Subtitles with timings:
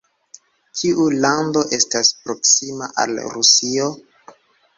[0.77, 3.87] Kiu lando estas proksima al Rusio?